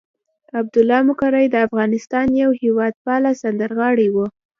[0.59, 4.25] عبدالله مقری د افغانستان یو هېواد پاله سندرغاړی وو.